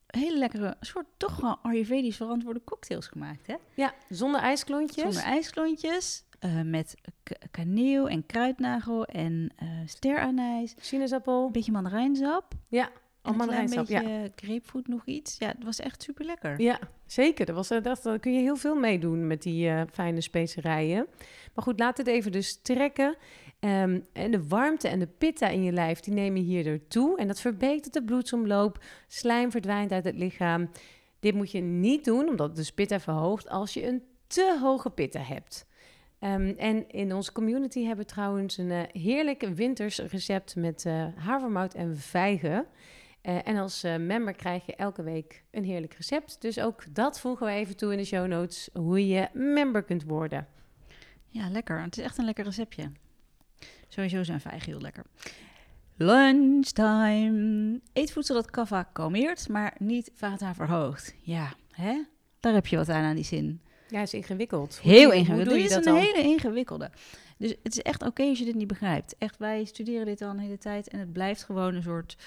[0.07, 3.55] hele lekkere, soort toch wel Ayurvedisch verantwoorde cocktails gemaakt, hè?
[3.73, 5.03] Ja, zonder ijsklontjes.
[5.03, 6.23] Zonder ijsklontjes.
[6.39, 6.95] Uh, met
[7.51, 10.75] kaneel en kruidnagel en uh, steranijs.
[10.79, 11.45] Sinaasappel.
[11.45, 12.53] Een beetje mandarijnsap.
[12.67, 12.89] Ja,
[13.21, 14.27] en een klein beetje ja.
[14.35, 15.35] grapefruit nog iets.
[15.37, 16.61] Ja, het was echt super lekker.
[16.61, 17.45] Ja, zeker.
[17.45, 21.07] Dat was, dat, daar kun je heel veel mee doen met die uh, fijne specerijen.
[21.53, 23.15] Maar goed, laat het even dus trekken.
[23.65, 27.17] Um, en de warmte en de pitta in je lijf, die nemen hierdoor toe.
[27.17, 28.83] En dat verbetert de bloedsomloop.
[29.07, 30.69] Slijm verdwijnt uit het lichaam.
[31.19, 34.89] Dit moet je niet doen, omdat het dus pitta verhoogt als je een te hoge
[34.89, 35.67] pitta hebt.
[36.19, 41.05] Um, en in onze community hebben we trouwens een uh, heerlijk winters recept met uh,
[41.15, 42.65] havermout en vijgen.
[43.23, 46.41] Uh, en als member krijg je elke week een heerlijk recept.
[46.41, 50.03] Dus ook dat voegen we even toe in de show notes, hoe je member kunt
[50.03, 50.47] worden.
[51.27, 51.81] Ja, lekker.
[51.81, 52.91] Het is echt een lekker receptje.
[53.87, 55.03] Sowieso zijn vijgen heel lekker.
[55.95, 57.79] Lunchtime.
[57.93, 61.15] Eet voedsel dat kaffa kalmeert, maar niet vata verhoogt.
[61.21, 62.01] Ja, hè?
[62.39, 63.61] Daar heb je wat aan aan die zin.
[63.89, 64.79] Ja, is ingewikkeld.
[64.81, 65.55] Hoe heel ingewikkeld.
[65.55, 65.95] Dit is een dan?
[65.95, 66.91] hele ingewikkelde.
[67.37, 69.15] Dus het is echt oké als je dit niet begrijpt.
[69.17, 72.17] Echt, wij studeren dit al een hele tijd en het blijft gewoon een soort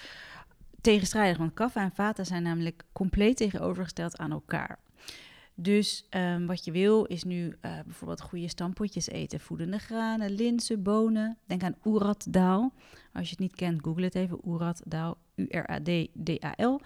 [0.80, 1.38] tegenstrijdig.
[1.38, 4.78] Want kaffa en vata zijn namelijk compleet tegenovergesteld aan elkaar.
[5.60, 9.40] Dus um, wat je wil is nu uh, bijvoorbeeld goede stampotjes eten.
[9.40, 11.38] Voedende granen, linzen, bonen.
[11.46, 12.72] Denk aan Oerat-daal.
[13.12, 14.38] Als je het niet kent, google het even.
[14.44, 16.80] Oerat-daal, U-R-A-D-D-A-L.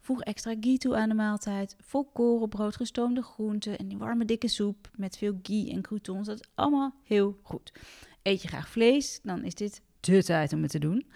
[0.00, 1.76] Voeg extra ghee toe aan de maaltijd.
[1.80, 6.26] Volkorenbrood, gestoomde groenten en die warme dikke soep met veel ghee en croutons.
[6.26, 7.72] Dat is allemaal heel goed.
[8.22, 11.06] Eet je graag vlees, dan is dit de tijd om het te doen.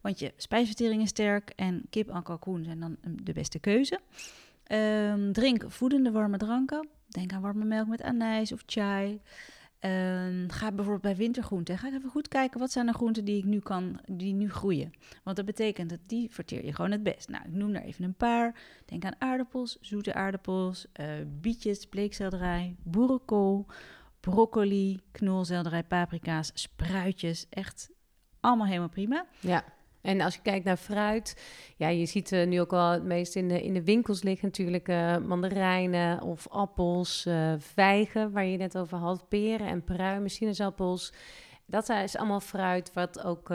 [0.00, 4.00] Want je spijsvertering is sterk en kip en kalkoen zijn dan de beste keuze.
[4.68, 6.88] Um, drink voedende warme dranken.
[7.08, 9.20] Denk aan warme melk met anijs of chai.
[9.80, 11.78] Um, ga bijvoorbeeld bij wintergroenten.
[11.78, 14.92] Ga even goed kijken wat zijn de groenten die ik nu kan, die nu groeien.
[15.24, 17.28] Want dat betekent dat die verteer je gewoon het best.
[17.28, 18.60] Nou, ik noem er even een paar.
[18.84, 21.06] Denk aan aardappels, zoete aardappels, uh,
[21.40, 23.66] bietjes, bleekselderij, boerenkool,
[24.20, 27.46] broccoli, knolselderij, paprika's, spruitjes.
[27.50, 27.90] Echt
[28.40, 29.26] allemaal helemaal prima.
[29.40, 29.64] Ja.
[30.08, 31.36] En als je kijkt naar fruit,
[31.76, 34.46] ja, je ziet uh, nu ook wel het meest in de, in de winkels liggen
[34.46, 40.30] natuurlijk uh, mandarijnen of appels, uh, vijgen, waar je net over had, peren en pruimen,
[40.30, 41.12] sinaasappels.
[41.66, 43.50] Dat is allemaal fruit wat ook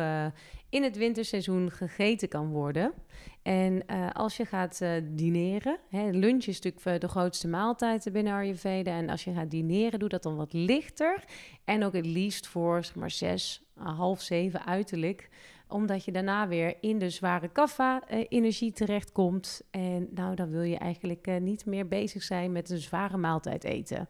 [0.69, 2.93] in het winterseizoen gegeten kan worden.
[3.41, 8.91] En als je gaat dineren, hè, lunch is natuurlijk de grootste maaltijd binnen Ayurveda.
[8.91, 11.23] En als je gaat dineren, doe dat dan wat lichter.
[11.65, 15.29] En ook het liefst voor zeg maar zes, half zeven uiterlijk
[15.67, 19.61] omdat je daarna weer in de zware kaffa-energie terechtkomt.
[19.71, 23.63] En nou, dan wil je eigenlijk uh, niet meer bezig zijn met een zware maaltijd
[23.63, 24.09] eten.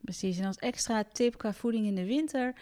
[0.00, 2.54] Precies, en als extra tip qua voeding in de winter,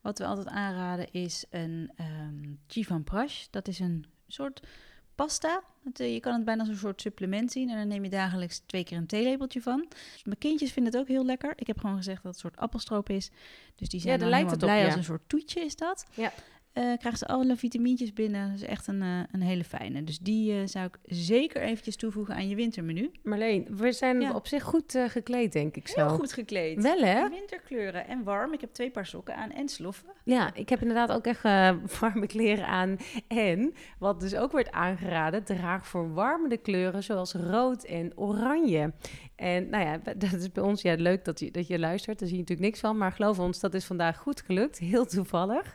[0.00, 3.46] wat we altijd aanraden is een um, chivan prash.
[3.50, 4.66] Dat is een soort
[5.14, 5.62] pasta.
[5.84, 8.10] Het, uh, je kan het bijna als een soort supplement zien en dan neem je
[8.10, 9.86] dagelijks twee keer een theelepeltje van.
[10.12, 11.52] Dus mijn kindjes vinden het ook heel lekker.
[11.56, 13.30] Ik heb gewoon gezegd dat het een soort appelstroop is.
[13.74, 14.86] Dus die zijn ja, dan helemaal blij op, ja.
[14.86, 16.06] als een soort toetje is dat.
[16.14, 16.32] Ja
[16.80, 18.50] uh, krijgt ze alle vitamintjes binnen.
[18.50, 20.04] Dat is echt een, uh, een hele fijne.
[20.04, 23.10] Dus die uh, zou ik zeker eventjes toevoegen aan je wintermenu.
[23.22, 24.34] Marleen, we zijn ja.
[24.34, 26.06] op zich goed gekleed, denk ik zo.
[26.06, 26.82] Heel goed gekleed.
[26.82, 27.28] Wel, hè?
[27.28, 28.52] Winterkleuren en warm.
[28.52, 30.08] Ik heb twee paar sokken aan en sloffen.
[30.24, 31.42] Ja, ik heb inderdaad ook echt
[32.00, 32.96] warme kleren aan.
[33.28, 38.92] En, wat dus ook wordt aangeraden, draag verwarmende kleuren zoals rood en oranje.
[39.40, 42.18] En nou ja, dat is bij ons ja, leuk dat je, dat je luistert.
[42.18, 42.96] Daar zie je natuurlijk niks van.
[42.96, 44.78] Maar geloof ons, dat is vandaag goed gelukt.
[44.78, 45.74] Heel toevallig.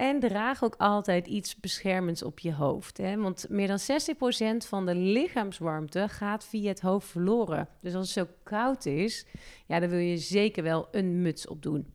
[0.00, 2.96] En draag ook altijd iets beschermends op je hoofd.
[2.96, 3.16] Hè?
[3.16, 7.68] Want meer dan 60% van de lichaamswarmte gaat via het hoofd verloren.
[7.80, 9.26] Dus als het zo koud is,
[9.66, 11.86] ja, dan wil je zeker wel een muts opdoen.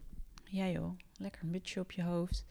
[0.43, 2.45] Ja joh, lekker een mutsje op je hoofd.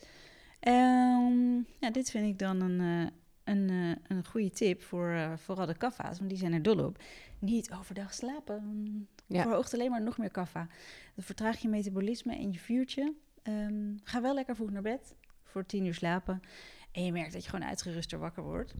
[0.60, 3.10] Ehm, ja, dit vind ik dan een, eh,
[3.54, 6.84] een, eh, een goede tip voor eh, vooral de kaffa's, want die zijn er dol
[6.84, 7.02] op.
[7.38, 9.08] Niet overdag slapen.
[9.26, 9.42] Ja.
[9.42, 10.68] Verhoogt alleen maar nog meer kaffa.
[11.14, 13.14] Dan vertraag je metabolisme en je vuurtje.
[13.42, 15.14] Ehm, ga wel lekker vroeg naar bed
[15.54, 16.42] voor tien uur slapen.
[16.92, 18.74] En je merkt dat je gewoon uitgeruster wakker wordt.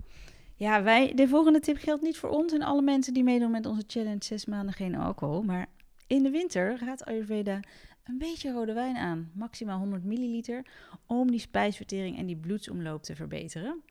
[0.55, 3.67] Ja, wij, de volgende tip geldt niet voor ons en alle mensen die meedoen met
[3.67, 5.43] onze challenge zes maanden geen alcohol.
[5.43, 5.67] Maar
[6.07, 7.61] in de winter raadt Ayurveda
[8.05, 10.63] een beetje rode wijn aan, maximaal 100 milliliter,
[11.07, 13.83] om die spijsvertering en die bloedsomloop te verbeteren.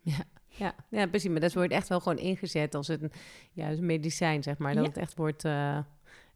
[0.47, 1.29] Ja, ja, precies.
[1.29, 3.11] Maar dat wordt echt wel gewoon ingezet als een,
[3.53, 4.73] ja, als een medicijn, zeg maar.
[4.73, 4.89] Dat Ja.
[4.89, 5.79] het echt wordt eh,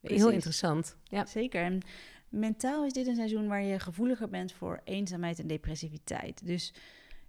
[0.01, 0.97] heel interessant.
[1.03, 1.25] Ja.
[1.25, 1.61] Zeker.
[1.61, 1.79] En
[2.29, 6.45] mentaal is dit een seizoen waar je gevoeliger bent voor eenzaamheid en depressiviteit.
[6.45, 6.73] Dus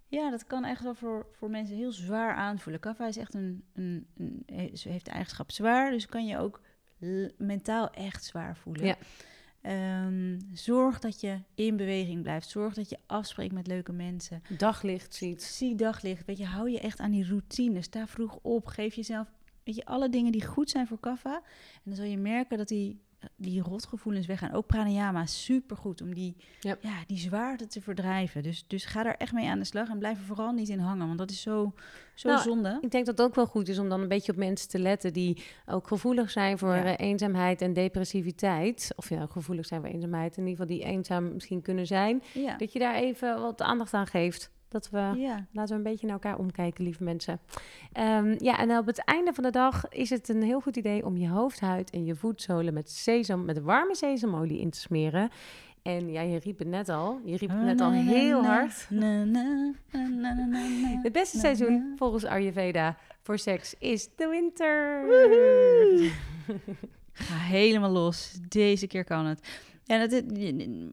[0.07, 2.81] ja, dat kan echt wel voor, voor mensen heel zwaar aanvoelen.
[2.81, 4.45] Kaffa is echt een, een, een,
[4.83, 6.61] heeft de eigenschap zwaar, dus kan je ook
[7.37, 8.85] mentaal echt zwaar voelen.
[8.85, 8.97] Ja.
[9.61, 12.49] Ehm, zorg dat je in beweging blijft.
[12.49, 14.41] Zorg dat je afspreekt met leuke mensen.
[14.57, 15.43] Daglicht ziet.
[15.43, 16.25] Zie daglicht.
[16.25, 17.81] Weet je, hou je echt aan die routine.
[17.81, 18.65] Sta vroeg op.
[18.65, 19.27] Geef jezelf,
[19.63, 21.35] weet je, alle dingen die goed zijn voor kaffa.
[21.73, 23.01] En dan zul je merken dat die,
[23.35, 24.51] die rotgevoelens weggaan.
[24.51, 26.75] Ook pranayama, supergoed om die, Ja.
[26.81, 26.93] ja.
[27.07, 28.43] die zwaarte te verdrijven.
[28.43, 30.79] Dus, dus ga daar echt mee aan de slag en blijf er vooral niet in
[30.79, 31.05] hangen.
[31.07, 31.73] Want dat is zo,
[32.13, 32.77] zo Nou, zonde.
[32.81, 34.79] Ik denk dat het ook wel goed is om dan een beetje op mensen te
[34.79, 36.83] letten die ook gevoelig zijn voor Ja.
[36.95, 38.91] eh, eenzaamheid en depressiviteit.
[38.95, 42.23] Of ja, gevoelig zijn voor eenzaamheid, in ieder geval die eenzaam misschien kunnen zijn.
[42.33, 42.57] Ja.
[42.57, 44.51] Dat je daar even wat aandacht aan geeft.
[44.69, 45.45] Dat we, ja.
[45.51, 47.39] laten we een beetje naar elkaar omkijken, lieve mensen.
[47.91, 51.05] Ehm, ja, en op het einde van de dag is het een heel goed idee
[51.05, 55.29] om je hoofdhuid en je voetzolen met sesam, met warme sesamolie in te smeren.
[55.81, 57.19] En ja, je riep het net al.
[57.25, 58.87] Je riep het net al heel hard.
[61.03, 65.03] Het beste seizoen volgens Ayurveda voor seks is de winter.
[67.13, 68.39] Ga helemaal los.
[68.47, 69.61] Deze keer kan het.
[69.89, 70.23] Ja, dat,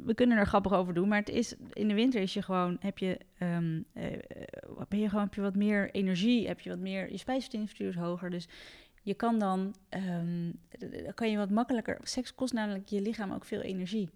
[0.04, 2.76] we kunnen er grappig over doen, maar het is, in de winter is je gewoon,
[2.80, 4.20] heb je, ehm, eh, eh,
[4.88, 8.09] ben je gewoon, heb je wat meer energie, heb je wat meer, je spijsverteringsverstuur is
[8.09, 8.48] hoger, dus
[9.02, 13.44] je kan dan, ehm, dan kan je wat makkelijker, seks kost namelijk je lichaam ook
[13.44, 14.11] veel energie.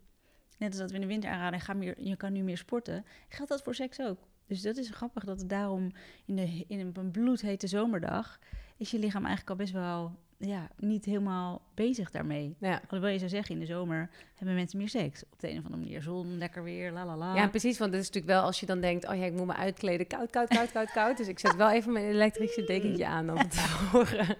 [0.58, 3.04] Net als dat we in de winter aanraden, ga meer, je kan nu meer sporten,
[3.28, 4.18] geldt dat voor seks ook.
[4.46, 5.90] Dus dat is grappig dat het daarom
[6.26, 8.38] in, de, in een bloedhete zomerdag
[8.76, 12.56] is je lichaam eigenlijk al best wel ja, niet helemaal bezig daarmee.
[12.58, 12.80] Ja.
[12.82, 15.24] Alhoewel je zou zeggen, in de zomer hebben mensen meer seks.
[15.32, 16.02] Op de een of andere manier.
[16.02, 17.34] Zon, lekker weer, la la la.
[17.34, 17.78] ja, precies.
[17.78, 20.06] Want het is natuurlijk wel als je dan denkt: oh ja, ik moet me uitkleden.
[20.06, 21.16] Koud, koud, koud, koud, koud.
[21.16, 24.26] Dus ik zet wel even mijn elektrische dekentje aan dan van tevoren.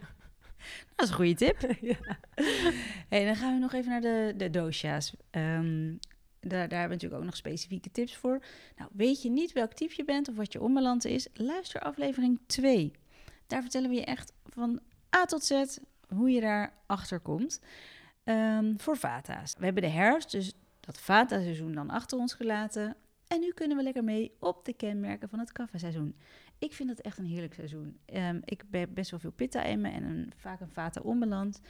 [0.96, 1.74] Dat is een goede tip.
[1.80, 2.18] ja.
[3.08, 5.14] Hey, dan gaan we nog even naar de, de dosha's.
[5.30, 5.94] Ehm,
[6.40, 8.42] daar, daar hebben we natuurlijk ook nog specifieke tips voor.
[8.76, 11.28] Nou, weet je niet welk type je bent of wat je onbalans is?
[11.34, 12.92] Luister aflevering 2.
[13.46, 14.80] Daar vertellen we je echt van
[15.16, 15.64] A tot Z
[16.14, 17.60] hoe je daar achter komt.
[18.24, 19.54] Ehm, voor Vata's.
[19.58, 22.96] We hebben de herfst, dus dat Vata-seizoen dan achter ons gelaten.
[23.26, 26.16] En nu kunnen we lekker mee op de kenmerken van het kaffa-seizoen.
[26.58, 27.98] Ik vind het echt een heerlijk seizoen.
[28.04, 31.60] Ehm, ik heb best wel veel pitta in me en een, vaak een Vata-onbalans.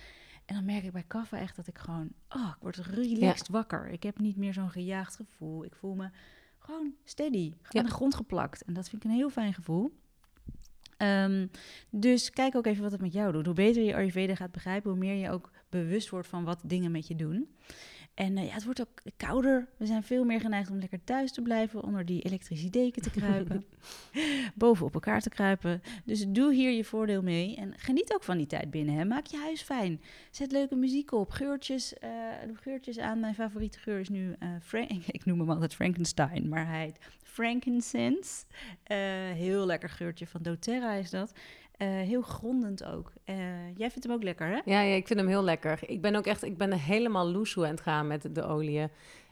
[0.45, 2.13] En dan merk ik bij kaffa echt dat ik gewoon...
[2.29, 3.89] Oh, ik word relaxed wakker.
[3.89, 5.65] Ik heb niet meer zo'n gejaagd gevoel.
[5.65, 6.11] Ik voel me
[6.59, 7.81] gewoon steady, Ja.
[7.81, 8.63] aan de grond geplakt.
[8.63, 9.99] En dat vind ik een heel fijn gevoel.
[11.01, 11.47] Ehm,
[11.91, 13.47] dus kijk ook even wat het met jou doet.
[13.47, 16.91] Hoe beter je Ayurveda gaat begrijpen, hoe meer je ook bewust wordt van wat dingen
[16.91, 17.49] met je doen.
[18.15, 19.69] En eh, ja, het wordt ook kouder.
[19.77, 23.11] We zijn veel meer geneigd om lekker thuis te blijven, onder die elektrische deken te
[23.11, 23.65] kruipen,
[24.55, 25.83] boven op elkaar te kruipen.
[26.05, 28.95] Dus doe hier je voordeel mee en geniet ook van die tijd binnen.
[28.95, 29.05] Hè.
[29.05, 30.01] Maak je huis fijn.
[30.31, 31.95] Zet leuke muziek op, geurtjes,
[32.47, 33.21] doe geurtjes aan.
[33.21, 36.99] Mijn favoriete geur is nu, eh, Frank, ik noem hem altijd Frankenstein, maar hij heet
[37.41, 38.45] frankincense.
[38.83, 38.99] Eh,
[39.35, 41.33] heel lekker geurtje van doTERRA is dat.
[41.77, 43.13] Eh, heel grondend ook.
[43.25, 43.37] Eh,
[43.77, 44.61] jij vindt hem ook lekker, hè?
[44.65, 45.79] Ja, ja, ik vind hem heel lekker.
[45.87, 48.89] Ik ben ook echt, ik ben helemaal loesoe aan het gaan met de olie.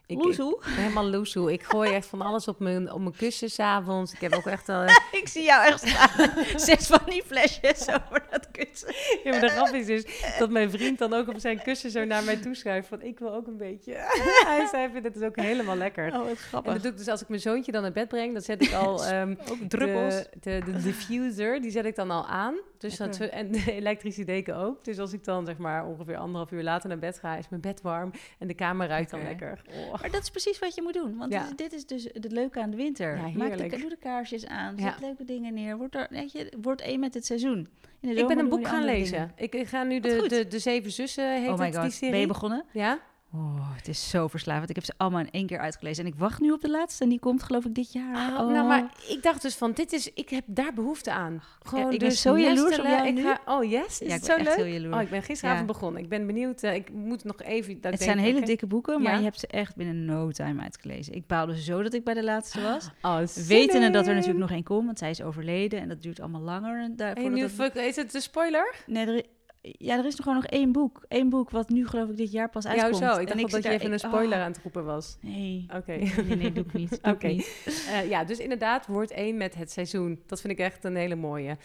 [0.08, 1.52] Ik, helemaal loesoe.
[1.52, 4.12] Ik gooi echt van alles op mijn, op mijn kussen s'avonds.
[4.12, 4.84] Ik heb ook echt al...
[5.20, 6.30] Ik zie jou echt staan.
[6.66, 8.94] Zes van die flesjes over dat kussen.
[9.34, 12.04] Ja, maar de grap is dus dat mijn vriend dan ook op zijn kussen zo
[12.04, 13.92] naar mij toe schuift van ik wil ook een beetje.
[14.46, 16.06] Hij zei, vindt het ook helemaal lekker.
[16.12, 16.72] Oh, wat En grappig.
[16.72, 18.72] dat doe ik dus als ik mijn zoontje dan naar bed breng, dan zet ik
[18.72, 20.14] al ehm, Ook druppels.
[20.14, 22.54] de, de, de diffuser, die zet ik dan al aan.
[22.78, 24.84] Dus dat, en de elektrische deken ook.
[24.84, 27.60] Dus als ik dan zeg maar ongeveer anderhalf uur later naar bed ga, is mijn
[27.62, 29.62] bed warm en de kamer ruikt dan Lekker.
[29.70, 30.00] Oh.
[30.00, 31.16] Maar dat is precies wat je moet doen.
[31.16, 31.38] Want Ja.
[31.38, 33.16] dit is- dit is dus het leuke aan de winter.
[33.16, 34.76] Ja, Maak de, doe de kaarsjes aan.
[34.76, 34.90] Ja.
[34.90, 35.76] Zet leuke dingen neer.
[35.76, 37.68] Word, er, weet je, word één met het seizoen.
[38.00, 39.32] In de Ik ben een boek gaan lezen.
[39.36, 42.10] Ik, ik ga nu de, de, de Zeven Zussen, heet Oh my het, die serie.
[42.10, 42.64] Ben je begonnen?
[42.72, 42.98] Ja?
[43.32, 44.68] Oh, het is zo verslavend.
[44.70, 46.04] Ik heb ze allemaal in één keer uitgelezen.
[46.04, 47.02] En ik wacht nu op de laatste.
[47.04, 48.40] En die komt geloof ik dit jaar.
[48.40, 51.42] Oh, Nou, maar ik dacht dus van, dit is, ik heb daar behoefte aan.
[51.62, 53.22] Gewoon ik ben dus zo jaloers op jou ik nu.
[53.22, 54.94] Ga, oh yes, is ja, het ben zo echt leuk?
[54.94, 55.72] Oh, ik ben gisteravond Ja.
[55.72, 56.02] begonnen.
[56.02, 56.62] Ik ben benieuwd.
[56.62, 57.80] eh, ik moet nog even...
[57.80, 60.62] Dat het denk zijn hele dikke boeken, maar je hebt ze echt binnen no time
[60.62, 61.14] uitgelezen.
[61.14, 62.88] Ik baalde zo dat ik bij de laatste was.
[63.02, 66.20] Oh, Wetende dat er natuurlijk nog één komt, want zij is overleden en dat duurt
[66.20, 66.82] allemaal langer.
[66.82, 68.74] En voordat nu, dat- is het een spoiler?
[68.86, 69.24] Nee, er,
[69.60, 71.04] ja, er is nog gewoon nog één boek.
[71.08, 72.96] Eén boek wat nu geloof ik dit jaar pas Ja, uitkomt.
[72.96, 73.16] zo.
[73.18, 75.16] Ik dacht dat je even een ik- spoiler oh, aan het roepen was.
[75.20, 75.66] Nee.
[75.74, 75.92] Oké.
[75.92, 76.98] Nee, nee, doe ik niet.
[77.02, 77.26] Oké.
[77.26, 80.22] Eh, ja, dus inderdaad, woord 1 met het seizoen.
[80.26, 81.56] Dat vind ik echt een hele mooie.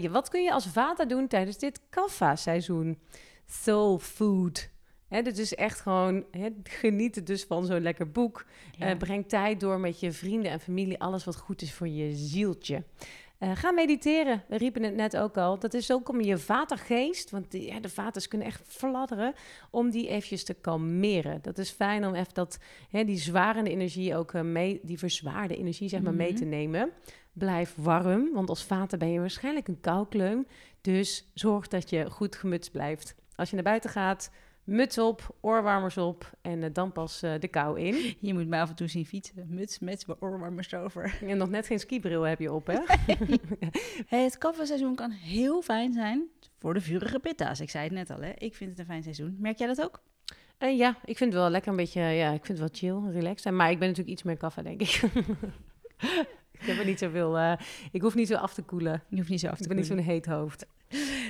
[0.00, 2.98] Je, wat kun je als vata doen tijdens dit kaffa-seizoen?
[3.46, 4.70] Soul food.
[5.08, 8.44] Hè, dit is echt gewoon hè, genieten dus van zo'n lekker boek.
[8.78, 8.86] Ja.
[8.86, 11.00] Eh, breng tijd door met je vrienden en familie.
[11.00, 12.82] Alles wat goed is voor je zieltje.
[13.40, 14.42] Eh, ga mediteren.
[14.48, 15.58] We riepen het net ook al.
[15.58, 19.34] Dat is ook om je vatergeest, want die, ja, de vaters kunnen echt fladderen,
[19.70, 21.38] om die eventjes te kalmeren.
[21.42, 22.58] Dat is fijn om even dat,
[22.90, 26.38] hè, die zwarende energie ook eh, mee, die verzwaarde energie zeg maar mee Mhm.
[26.38, 26.90] te nemen.
[27.32, 30.46] Blijf warm, want als vater ben je waarschijnlijk een koukleum.
[30.80, 33.14] Dus zorg dat je goed gemutst blijft.
[33.36, 34.30] Als je naar buiten gaat,
[34.64, 38.14] muts op, oorwarmers op en eh, dan pas eh, de kou in.
[38.28, 39.46] Je moet mij af en toe zien fietsen.
[39.48, 41.18] Muts met oorwarmers over.
[41.28, 42.78] En nog net geen skibril heb je op, hè?
[44.06, 47.60] Hey, het kaffeeseizoen kan heel fijn zijn voor de vurige pitta's.
[47.60, 48.32] Ik zei het net al, hè.
[48.38, 49.36] Ik vind het een fijn seizoen.
[49.38, 50.02] Merk jij dat ook?
[50.58, 53.10] Eh, ja, ik vind het wel lekker een beetje, ja, ik vind het wel chill,
[53.12, 53.52] relaxed.
[53.52, 55.00] Maar ik ben natuurlijk iets meer kaffe, denk ik.
[56.60, 57.52] Ik heb er niet zoveel, eh,
[57.92, 59.02] ik hoef niet zo af te koelen.
[59.08, 60.66] Je hoeft niet zo af te Ik ben niet zo'n heet hoofd.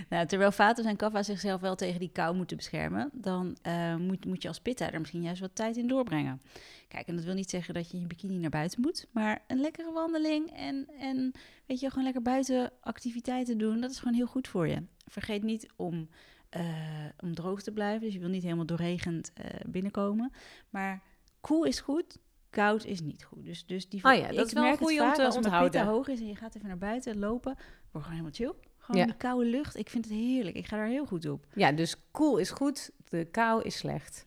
[0.08, 4.24] Nou, terwijl Vatos en Kaffa zichzelf wel tegen die kou moeten beschermen, dan eh, moet,
[4.24, 6.40] moet je als pitta er misschien juist wat tijd in doorbrengen.
[6.88, 9.44] Kijk, en dat wil niet zeggen dat je in je bikini naar buiten moet, maar
[9.46, 11.32] een lekkere wandeling en, en
[11.66, 14.82] weet je, gewoon lekker buiten activiteiten doen, dat is gewoon heel goed voor je.
[15.06, 16.08] Vergeet niet om,
[16.48, 16.64] eh,
[17.20, 20.32] om droog te blijven, dus je wil niet helemaal doorregend eh, binnenkomen.
[20.70, 21.02] Maar
[21.40, 22.18] koel is goed,
[22.50, 23.44] koud is niet goed.
[23.44, 25.36] Dus, dus die, Oh ja, dat ik is wel merk het goeie om te als
[25.36, 25.70] onthouden.
[25.70, 27.54] pitta hoog is en je gaat even naar buiten lopen,
[27.90, 28.52] word gewoon helemaal chill.
[28.78, 29.06] Gewoon Ja.
[29.06, 29.76] die koude lucht.
[29.76, 30.56] Ik vind het heerlijk.
[30.56, 31.46] Ik ga daar heel goed op.
[31.54, 34.26] Ja, dus koel is goed, de kou is slecht.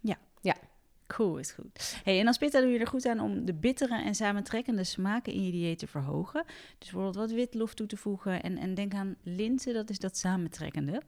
[1.08, 2.02] Cool is goed.
[2.04, 5.34] Hey, en als pitta doe je er goed aan om de bittere en samentrekkende smaken
[5.34, 6.44] in je dieet te verhogen.
[6.46, 8.44] Dus bijvoorbeeld wat witlof toe te voegen.
[8.44, 11.02] En, en denk aan linzen, dat is dat samentrekkende.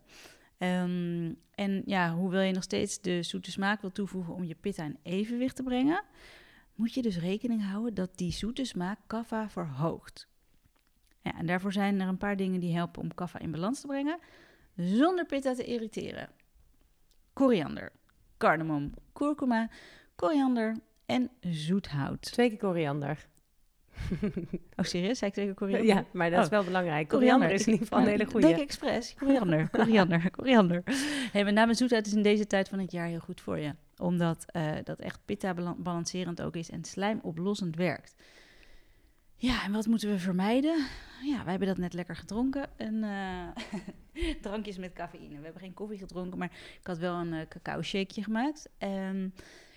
[0.57, 4.83] Ehm, en ja, hoewel je nog steeds de zoete smaak wil toevoegen om je pitta
[4.83, 6.03] in evenwicht te brengen,
[6.75, 10.27] moet je dus rekening houden dat die zoete smaak kaffa verhoogt.
[11.21, 13.87] Ja, en daarvoor zijn er een paar dingen die helpen om kaffa in balans te
[13.87, 14.19] brengen,
[14.75, 16.29] zonder pitta te irriteren.
[17.33, 17.91] Koriander,
[18.37, 19.69] cardamom, kurkuma,
[20.15, 22.21] koriander en zoethout.
[22.21, 23.27] Twee keer koriander.
[24.77, 25.17] Oh, serieus?
[25.17, 25.87] Zei ik tegen koriander?
[25.95, 26.51] Ja, maar dat is Oh.
[26.51, 27.07] wel belangrijk.
[27.07, 28.53] Koriander is in ieder geval een hele Denk goede.
[28.61, 29.13] expres.
[29.13, 30.83] Koriander, koriander, koriander.
[31.31, 33.75] Hey, met name zoethout is in deze tijd van het jaar heel goed voor je.
[33.97, 38.15] Omdat eh, dat echt pitta bala- balancerend ook is en slijmoplossend werkt.
[39.37, 40.85] Ja, en wat moeten we vermijden?
[41.23, 42.69] Ja, wij hebben dat net lekker gedronken.
[42.77, 43.47] Eh,
[44.41, 45.37] drankjes met cafeïne.
[45.37, 48.69] We hebben geen koffie gedronken, maar ik had wel een eh, cacao shakeje gemaakt.
[48.77, 49.27] Ehm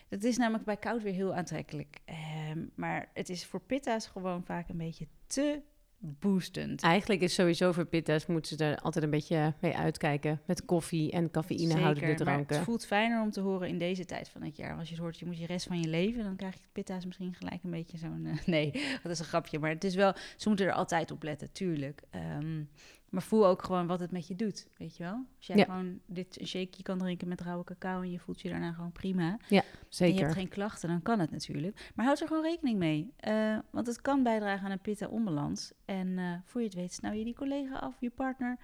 [0.09, 2.01] het is namelijk bij koud weer heel aantrekkelijk.
[2.05, 5.61] Ehm, maar het is voor pitta's gewoon vaak een beetje te
[6.01, 6.83] boostend.
[6.83, 10.41] Eigenlijk is sowieso voor pitta's moeten ze er altijd een beetje mee uitkijken.
[10.45, 12.57] Met koffie en cafeïnehoudende Zeker, maar dranken.
[12.57, 14.77] het voelt fijner om te horen in deze tijd van het jaar.
[14.79, 17.05] Als je het hoort, je moet je rest van je leven, dan krijg je pitta's
[17.05, 18.27] misschien gelijk een beetje zo'n...
[18.27, 20.13] eh, nee, dat is een grapje, maar het is wel...
[20.37, 22.03] Ze moeten er altijd op letten, tuurlijk.
[22.11, 22.63] Ehm,
[23.11, 25.25] maar voel ook gewoon wat het met je doet, weet je wel?
[25.37, 25.65] Als jij Ja.
[25.65, 28.93] gewoon dit een shakeje kan drinken met rauwe cacao en je voelt je daarna gewoon
[28.93, 29.29] prima.
[29.31, 30.21] En je Zeker.
[30.21, 31.91] hebt geen klachten, dan kan het natuurlijk.
[31.95, 33.13] Maar houd er gewoon rekening mee.
[33.17, 35.73] eh, want het kan bijdragen aan een pitta-onbalans.
[35.85, 38.59] En eh, voor je het weet, snauw je die collega af, je partner.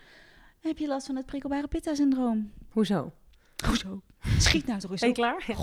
[0.60, 2.52] Heb je last van het prikkelbare pitta-syndroom.
[2.70, 3.12] Hoezo?
[3.66, 4.02] Hoezo?
[4.38, 5.44] Schiet nou toch eens Ben je klaar?
[5.46, 5.56] Ja.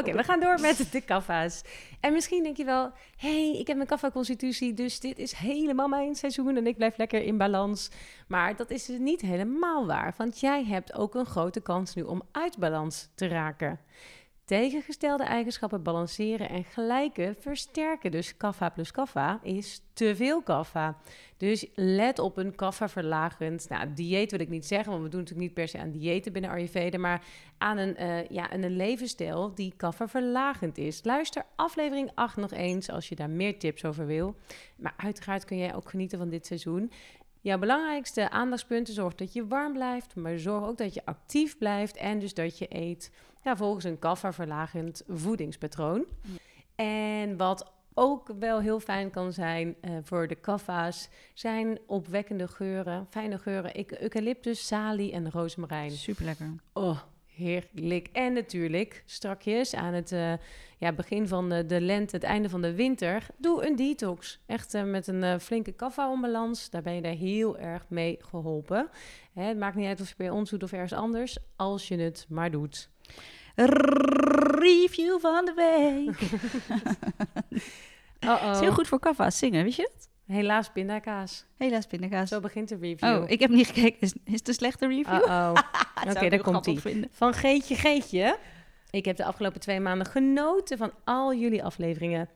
[0.00, 1.62] Oké, we gaan door met de kaffa's.
[2.00, 6.14] En misschien denk je wel, hey, ik heb mijn kaffa-constitutie, dus dit is helemaal mijn
[6.14, 7.90] seizoen en ik blijf lekker in balans.
[8.28, 12.02] Maar dat is dus niet helemaal waar, want jij hebt ook een grote kans nu
[12.02, 13.80] om uit balans te raken.
[14.48, 18.10] Tegengestelde eigenschappen balanceren en gelijke versterken.
[18.10, 20.96] Dus kaffa plus kaffa is te veel kaffa.
[21.36, 23.68] Dus let op een kaffa verlagend.
[23.68, 26.32] Nou, dieet wil ik niet zeggen, want we doen natuurlijk niet per se aan diëten
[26.32, 27.24] binnen Ayurveda, maar
[27.58, 31.04] aan een, eh, ja, een levensstijl die kaffa verlagend is.
[31.04, 34.34] Luister aflevering 8 nog eens als je daar meer tips over wil.
[34.76, 36.90] Maar uiteraard kun jij ook genieten van dit seizoen.
[37.40, 41.96] Jouw belangrijkste aandachtspunten zorg dat je warm blijft, maar zorg ook dat je actief blijft
[41.96, 43.10] en dus dat je eet
[43.42, 46.04] ja, volgens een kaffa verlagend voedingspatroon.
[46.74, 53.06] En wat ook wel heel fijn kan zijn eh, voor de kaffa's, zijn opwekkende geuren,
[53.10, 53.74] fijne geuren.
[53.74, 55.90] Ik, eucalyptus, salie en rozemarijn.
[55.90, 56.54] Super lekker.
[56.72, 58.08] Oh, heerlijk.
[58.12, 60.32] En natuurlijk, strakjes aan het eh,
[60.78, 64.40] ja, begin van de, de lente, het einde van de winter, doe een detox.
[64.46, 66.70] Echt eh, met een flinke kaffa-onbalans.
[66.70, 68.88] Daar ben je daar heel erg mee geholpen.
[69.32, 71.98] Hè, het maakt niet uit of je bij ons doet of ergens anders, als je
[71.98, 72.90] het maar doet.
[73.54, 76.20] Review van de week.
[78.20, 78.50] Uh-oh.
[78.52, 80.08] is heel goed voor kaffa zingen, weet je dat?
[80.36, 81.44] Helaas pindakaas.
[81.56, 82.28] Helaas pindakaas.
[82.28, 83.08] Zo begint de review.
[83.08, 84.00] Oh, ik heb niet gekeken.
[84.00, 85.26] Is, is het een slechte review?
[85.28, 86.80] Dat zou Oké, daar komt ie.
[87.10, 88.38] Van Geetje Geetje.
[88.90, 92.28] Ik heb de afgelopen twee maanden genoten van al jullie afleveringen.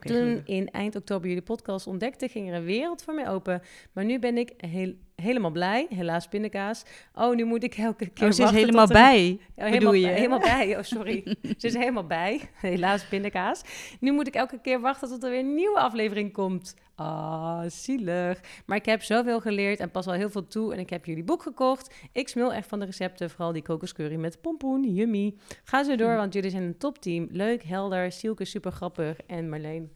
[0.00, 3.62] Toen in eind oktober jullie podcast ontdekte, ging er een wereld voor mij open.
[3.92, 5.86] Maar nu ben ik heel, helemaal blij.
[5.88, 6.82] Helaas pindakaas.
[7.14, 9.38] Oh, nu moet ik elke keer Oh, ze is helemaal tot bij.
[9.54, 10.02] Bedoel helemaal, je?
[10.06, 10.76] bij- helemaal bij.
[10.76, 11.36] Oh, sorry.
[11.58, 12.40] Ze is helemaal bij.
[12.54, 13.62] Helaas pindakaas.
[14.00, 16.74] Nu moet ik elke keer wachten tot er weer een nieuwe aflevering komt.
[16.96, 18.40] Ah, zielig.
[18.66, 20.72] Maar ik heb zoveel geleerd en pas al heel veel toe.
[20.72, 21.94] En ik heb jullie boek gekocht.
[22.12, 23.30] Ik smul echt van de recepten.
[23.30, 24.94] Vooral die kokoscurry met pompoen.
[24.94, 25.34] Yummy.
[25.64, 26.16] Ga zo door, Hm.
[26.16, 27.26] want jullie zijn een topteam.
[27.30, 28.12] Leuk, helder.
[28.12, 29.16] Sielke super grappig.
[29.26, 29.92] En Marleen.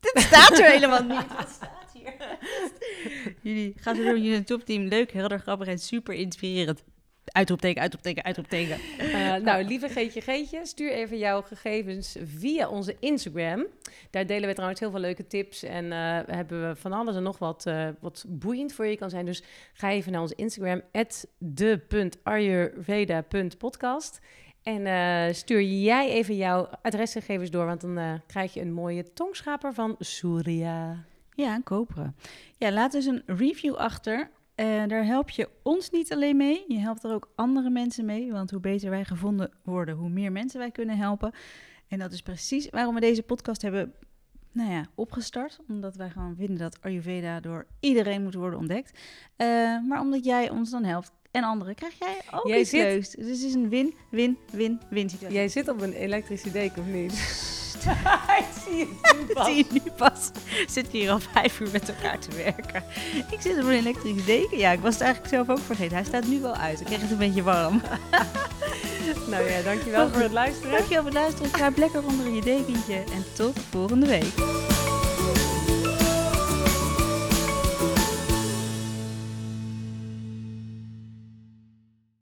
[0.00, 1.26] Dit staat er helemaal niet.
[3.42, 4.82] Jullie gaan zo door jullie topteam.
[4.82, 6.82] Leuk, helder, grappig en super inspirerend.
[7.24, 8.78] Uitroepteken, uitroepteken, uitroepteken.
[8.98, 13.66] Eh, nou, lieve Geetje Geetje, stuur even jouw gegevens via onze Instagram.
[14.10, 17.22] Daar delen we trouwens heel veel leuke tips en eh, hebben we van alles en
[17.22, 19.26] nog wat, eh, wat boeiend voor je kan zijn.
[19.26, 20.82] Dus ga even naar onze Instagram,
[21.38, 24.20] de.ayurveda.podcast.
[24.62, 29.94] En stuur jij even jouw adresgegevens door, want dan krijg je een mooie tongschaper van
[29.98, 31.04] Surya.
[31.34, 32.16] Ja, een koperen.
[32.58, 34.30] Ja, laat dus een review achter.
[34.54, 36.64] Eh, daar help je ons niet alleen mee.
[36.68, 38.32] Je helpt er ook andere mensen mee.
[38.32, 41.32] Want hoe beter wij gevonden worden, hoe meer mensen wij kunnen helpen.
[41.88, 43.94] En dat is precies waarom we deze podcast hebben
[44.52, 45.58] nou ja, opgestart.
[45.68, 48.98] Omdat wij gewoon vinden dat Ayurveda door iedereen moet worden ontdekt.
[49.36, 49.46] Eh,
[49.88, 53.10] maar omdat jij ons dan helpt en anderen, krijg jij ook Jij iets zit- leuks.
[53.10, 55.36] Dus het is een win-win-win-win situatie.
[55.38, 57.12] Jij zit op een elektrische deken of niet?
[58.38, 59.46] Ik zie het nu pas.
[59.46, 60.30] Zie je nu pas?
[60.66, 62.84] Zitten hier al vijf uur met elkaar te werken.
[63.30, 64.58] Ik zit op een elektrische deken.
[64.58, 65.96] Ja, ik was het eigenlijk zelf ook vergeten.
[65.96, 66.80] Hij staat nu wel uit.
[66.80, 67.80] Ik kreeg het een beetje warm.
[69.26, 70.70] Nou ja, dankjewel voor het luisteren.
[70.70, 71.50] Dankjewel voor het luisteren.
[71.50, 72.94] Kruip lekker onder je dekentje.
[72.94, 74.34] En tot volgende week.